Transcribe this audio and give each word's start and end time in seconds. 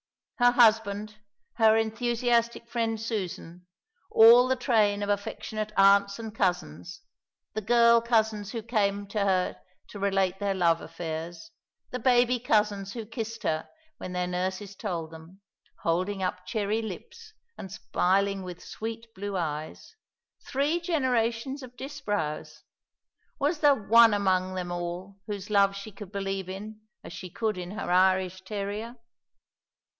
Her 0.39 0.49
husband, 0.49 1.17
her 1.57 1.77
enthusiastic 1.77 2.67
friend 2.67 2.99
Susan, 2.99 3.67
all 4.09 4.47
the 4.47 4.55
train 4.55 5.03
of 5.03 5.09
affectionate 5.09 5.71
aunts 5.77 6.17
and 6.17 6.33
cousins 6.33 7.01
the 7.53 7.61
girl 7.61 8.01
cousins 8.01 8.51
who 8.51 8.63
came 8.63 9.05
to 9.09 9.19
her 9.19 9.61
to 9.89 9.99
relate 9.99 10.39
their 10.39 10.55
love 10.55 10.81
affairs; 10.81 11.51
the 11.91 11.99
baby 11.99 12.39
cousins 12.39 12.93
who 12.93 13.05
kissed 13.05 13.43
her 13.43 13.69
when 13.99 14.13
their 14.13 14.25
nurses 14.25 14.75
told 14.75 15.11
them, 15.11 15.41
holding 15.83 16.23
up 16.23 16.47
cherry 16.47 16.81
lips, 16.81 17.33
and 17.55 17.71
smiling 17.71 18.41
with 18.41 18.63
sweet 18.63 19.05
blue 19.13 19.37
eyes 19.37 19.95
three 20.47 20.79
generations 20.79 21.61
of 21.61 21.77
Disbrowes! 21.77 22.63
Was 23.37 23.59
there 23.59 23.75
one 23.75 24.15
among 24.15 24.55
them 24.55 24.71
all 24.71 25.17
whose 25.27 25.51
love 25.51 25.75
she 25.75 25.91
could 25.91 26.11
believe 26.11 26.49
in 26.49 26.81
as 27.03 27.13
she 27.13 27.29
could 27.29 27.59
in 27.59 27.69
her 27.77 27.91
Irish 27.91 28.41
terrier? 28.41 28.95